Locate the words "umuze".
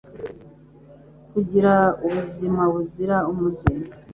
3.31-3.69